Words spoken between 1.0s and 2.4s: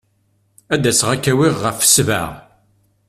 ad k-awiɣ ɣef sebɛa.